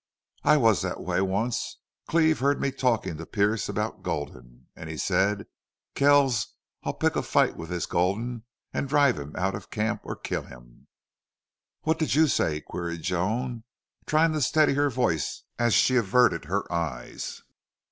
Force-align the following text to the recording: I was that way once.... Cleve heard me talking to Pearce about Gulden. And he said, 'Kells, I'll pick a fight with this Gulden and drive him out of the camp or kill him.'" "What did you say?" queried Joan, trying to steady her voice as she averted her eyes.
I 0.43 0.57
was 0.57 0.81
that 0.81 0.99
way 0.99 1.21
once.... 1.21 1.77
Cleve 2.07 2.39
heard 2.39 2.59
me 2.59 2.71
talking 2.71 3.17
to 3.17 3.25
Pearce 3.27 3.69
about 3.69 4.01
Gulden. 4.01 4.65
And 4.75 4.89
he 4.89 4.97
said, 4.97 5.45
'Kells, 5.93 6.55
I'll 6.81 6.95
pick 6.95 7.15
a 7.15 7.21
fight 7.21 7.55
with 7.55 7.69
this 7.69 7.85
Gulden 7.85 8.41
and 8.73 8.89
drive 8.89 9.19
him 9.19 9.35
out 9.35 9.53
of 9.53 9.61
the 9.69 9.75
camp 9.75 10.01
or 10.03 10.15
kill 10.15 10.41
him.'" 10.41 10.87
"What 11.83 11.99
did 11.99 12.15
you 12.15 12.25
say?" 12.25 12.61
queried 12.61 13.03
Joan, 13.03 13.63
trying 14.07 14.33
to 14.33 14.41
steady 14.41 14.73
her 14.73 14.89
voice 14.89 15.43
as 15.59 15.75
she 15.75 15.95
averted 15.97 16.45
her 16.45 16.65
eyes. 16.73 17.43